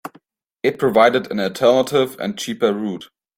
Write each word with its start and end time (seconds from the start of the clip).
It 0.63 0.79
provided 0.79 1.29
an 1.29 1.39
alternative 1.39 2.19
and 2.19 2.35
cheaper 2.35 2.73
route. 2.73 3.11